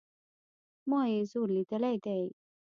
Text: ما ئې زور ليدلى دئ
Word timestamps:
ما 0.89 1.01
ئې 1.11 1.19
زور 1.31 1.47
ليدلى 1.55 1.91
دئ 2.05 2.23